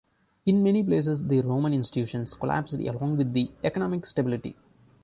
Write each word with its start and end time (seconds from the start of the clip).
In 0.47 0.63
many 0.63 0.83
places, 0.83 1.27
the 1.27 1.41
Roman 1.41 1.75
institutions 1.75 2.33
collapsed 2.33 2.73
along 2.73 3.17
with 3.17 3.31
the 3.33 3.51
economic 3.63 4.07
stability. 4.07 4.55